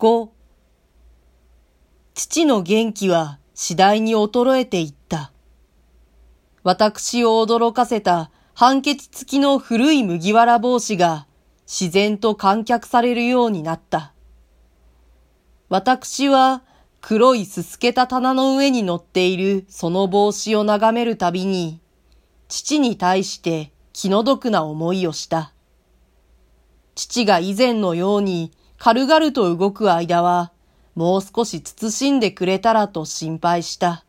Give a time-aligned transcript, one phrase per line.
[0.00, 0.30] 5
[2.14, 5.30] 父の元気は次第に衰えていった。
[6.62, 11.26] 私を驚かせた判決付きの古い麦わら帽子が
[11.66, 14.14] 自然と観客されるようになった。
[15.68, 16.62] 私は
[17.02, 21.78] 黒いすすけた棚の上に乗っているその帽子を眺めるたびに、
[22.48, 25.52] 父に対して気の毒な思いをした。
[26.94, 28.50] 父が以前のように
[28.82, 30.52] 軽々と動く間は、
[30.94, 34.06] もう少し慎んでくれたらと心配した。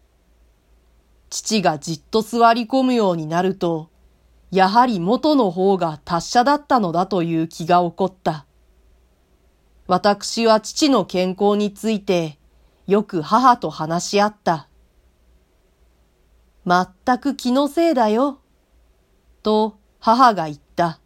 [1.30, 3.90] 父がじっと座り込むようになると、
[4.50, 8.46] やはり元の方が達者だったのだという気が起こった。
[9.88, 12.40] 私は父の健康について、
[12.88, 14.70] よく母と話し合った。
[16.66, 18.40] 全く気のせいだよ。
[19.44, 21.02] と母が言った。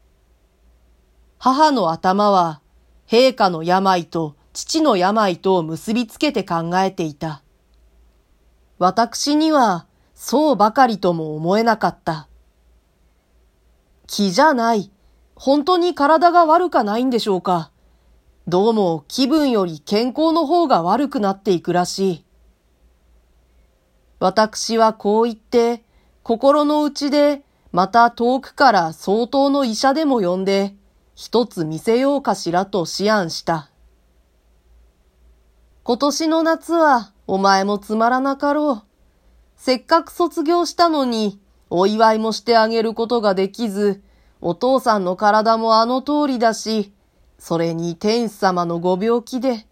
[1.40, 2.62] 母の頭は
[3.08, 7.44] 陛下の病と父の病とを結びつけて考えていた。
[8.78, 12.28] 私にはそうばかりとも思えなかった。
[14.08, 14.92] 気じゃない。
[15.36, 17.72] 本当に体が悪かないんでしょうか。
[18.48, 22.26] どうも気分より健康の方が悪くなっていくらしい。
[24.20, 25.84] 私はこう言って、
[26.24, 30.76] 心の内でまた遠くから相当の医者でも呼んで、
[31.16, 33.72] 一つ見せようかしらと思案した。
[35.84, 38.84] 今年の夏はお前もつまらなかろう。
[39.56, 44.04] せっかく卒業したのに、お祝いもしてあげることができず、
[44.42, 46.94] お父さんの体もあの通りだし、
[47.40, 49.66] それに天使様のご病気で、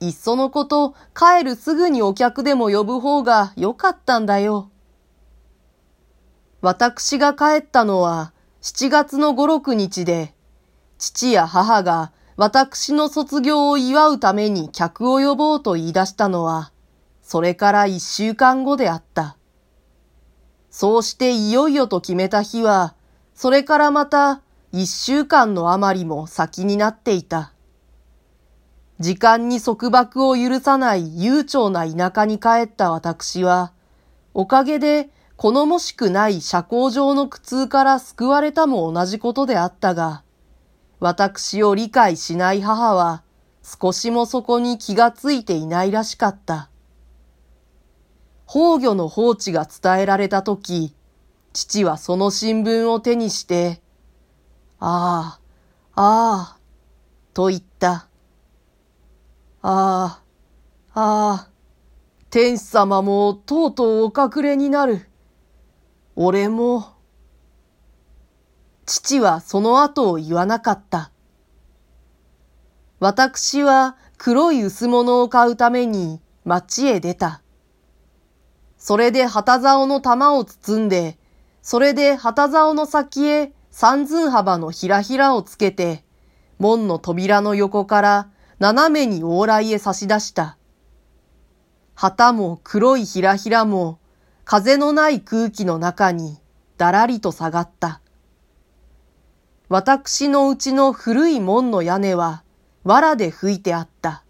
[0.00, 4.70] いっそのこと、帰るすぐにお客でも呼ぶ方がよかったんだよ。
[6.60, 8.32] 私が帰ったのは、
[8.70, 10.34] 7月の5、6日で、
[10.98, 16.70] 父や母が私の卒業を祝うために客を呼ぼうと言い出したのは、
[17.22, 19.38] それから一週間後であった。
[20.68, 22.94] そうしていよいよと決めた日は、
[23.34, 27.54] それからまた一週間の余りも先になっていた。
[29.00, 33.72] 時間に束縛を許さない悠長な田舎に帰った私は、
[34.34, 35.08] おかげで
[35.38, 40.24] 好もしくない社交上の苦痛から救われたも同じことであったが、
[40.98, 43.22] 私を理解しない母は
[43.62, 46.70] 少しもそこに気がついていないらしかった。
[48.48, 50.92] 崩御の放置が伝えられたとき、
[51.52, 53.80] 父はその新聞を手にして、
[54.80, 55.38] あ
[55.94, 56.58] あ、ああ、
[57.32, 57.90] と言った。
[57.92, 58.08] あ
[59.62, 60.20] あ、あ
[60.94, 61.48] あ、
[62.28, 65.08] 天使様もとうとうお隠れになる。
[66.20, 66.84] 俺も。
[68.86, 71.12] 父はその後を言わなかった。
[72.98, 77.40] 私は黒い薄物を買うために町へ出た。
[78.78, 81.20] それで旗竿の玉を包んで、
[81.62, 86.02] それで旗竿の先へ三寸幅のひらひらをつけて、
[86.58, 88.28] 門の扉の横から
[88.58, 90.58] 斜めに往来へ差し出した。
[91.94, 94.00] 旗も黒いひらひらも
[94.50, 96.38] 風のない空気の中に
[96.78, 98.00] だらりと下がった。
[99.68, 102.44] 私のうちの古い門の屋根は
[102.82, 104.24] 藁で吹いてあった。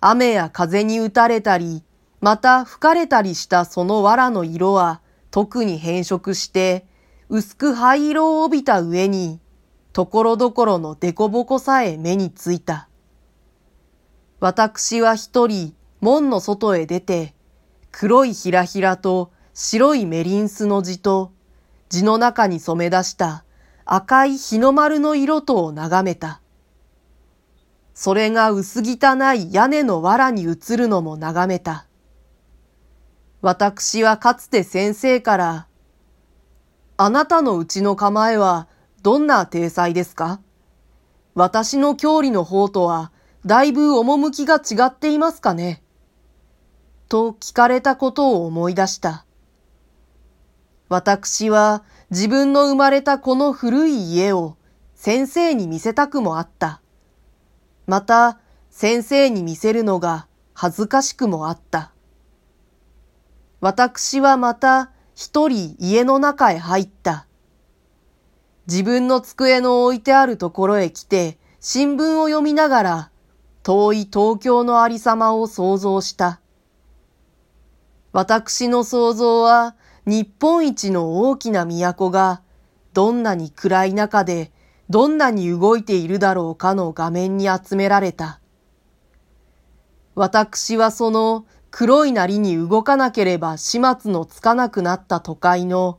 [0.00, 1.84] 雨や風に打たれたり、
[2.22, 6.86] また吹かれたりしたその藁の色は特に変色して、
[7.28, 9.38] 薄く灰色を帯びた上に、
[9.92, 12.88] ところどころの凸凹さえ目についた。
[14.40, 17.34] 私は一人門の外へ出て、
[17.92, 21.30] 黒いひらひらと白いメリンスの字と、
[21.90, 23.44] 字の中に染め出した
[23.84, 26.40] 赤い日の丸の色とを眺めた。
[27.94, 31.86] それが薄汚い屋根の藁に映るのも眺めた。
[33.42, 35.66] 私はかつて先生から、
[36.96, 38.68] あなたのうちの構えは
[39.02, 40.40] どんな体裁ですか？
[41.34, 43.12] 私の郷里の方とは
[43.44, 45.82] だいぶ趣が違っていますかね？
[47.12, 49.26] と聞かれたことを思い出した。
[50.88, 54.56] 私は自分の生まれたこの古い家を
[54.94, 56.80] 先生に見せたくもあった。
[57.86, 61.92] また先生に見せるのが恥ずかしくもあった。
[63.60, 67.26] 私はまた一人家の中へ入った。
[68.66, 73.10] 自分の机の置いてあるところへ来て新聞を読みながら
[73.62, 76.41] 遠い東京のありさまを想像した。
[78.12, 79.74] 私の想像は
[80.04, 82.42] 日本一の大きな都が
[82.92, 84.52] どんなに暗い中で
[84.90, 88.40] どんなに動いているだろうかの画面に集められた。
[90.14, 95.98] 私はその黒いなりに動かなければ始末のつかなくなった都会の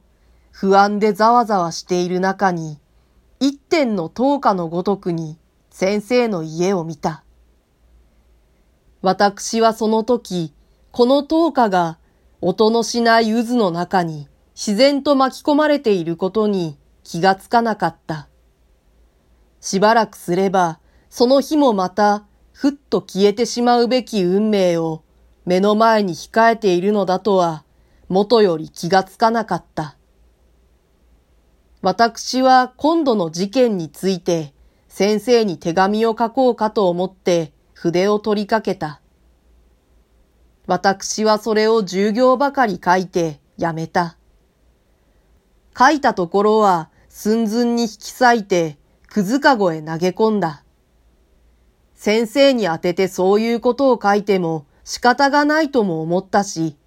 [0.52, 2.80] 不安でざわざわしている中に
[3.40, 5.40] 一点の灯火のごとくに
[5.72, 7.24] 先生の家を見た。
[9.02, 10.54] 私はその時、
[10.92, 11.98] この灯火が
[12.46, 18.28] 音のしない渦の中に自然と巻き込まれていることに気がつかなかった。
[19.62, 20.80] しばらくすれば、
[21.10, 25.04] その日もまた、ふっと消えてしまうべき運命を
[25.46, 27.64] 目の前に控えているのだとは、
[28.10, 29.96] もとより気がつかなかった。
[31.82, 34.54] 私は今度の事件について、
[34.90, 39.00] 先生に手紙を書こうかと思って筆を取りかけた。
[40.66, 44.18] 私はそれを10行ばかり書いてやめた。
[45.78, 48.78] 書いたところは寸々に引き裂いて
[49.08, 50.64] くずかごへ投げ込んだ。
[51.96, 56.78] 先生に当ててそういうことを書いても仕方がないとも思ったし、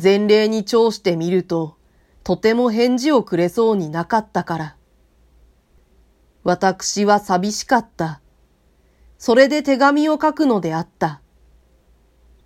[0.00, 1.76] 前例に調してみると、
[2.22, 4.76] とても返事をくれそうになかったから。
[6.42, 8.20] 私は寂しかった。
[9.18, 11.20] それで手紙を書くのであった。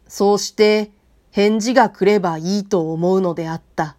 [0.08, 0.90] そうして
[1.31, 3.96] 返事が来ればいいと思うのであった。